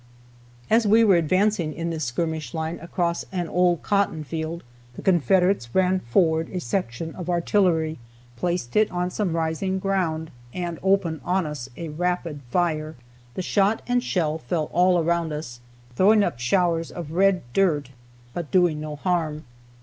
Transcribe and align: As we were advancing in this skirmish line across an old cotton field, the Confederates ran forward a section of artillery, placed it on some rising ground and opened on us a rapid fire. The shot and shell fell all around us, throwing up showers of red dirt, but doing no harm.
As 0.67 0.87
we 0.87 1.03
were 1.03 1.15
advancing 1.15 1.75
in 1.75 1.91
this 1.91 2.05
skirmish 2.05 2.55
line 2.55 2.79
across 2.79 3.23
an 3.31 3.47
old 3.47 3.83
cotton 3.83 4.23
field, 4.23 4.63
the 4.95 5.01
Confederates 5.03 5.75
ran 5.75 5.99
forward 5.99 6.49
a 6.49 6.59
section 6.59 7.13
of 7.13 7.29
artillery, 7.29 7.99
placed 8.35 8.75
it 8.75 8.89
on 8.89 9.11
some 9.11 9.35
rising 9.35 9.77
ground 9.77 10.31
and 10.55 10.79
opened 10.81 11.21
on 11.23 11.45
us 11.45 11.69
a 11.77 11.89
rapid 11.89 12.39
fire. 12.49 12.95
The 13.35 13.43
shot 13.43 13.83
and 13.87 14.03
shell 14.03 14.39
fell 14.39 14.71
all 14.73 14.97
around 14.97 15.31
us, 15.31 15.59
throwing 15.95 16.23
up 16.23 16.39
showers 16.39 16.89
of 16.91 17.11
red 17.11 17.43
dirt, 17.53 17.91
but 18.33 18.49
doing 18.49 18.81
no 18.81 18.95
harm. 18.95 19.43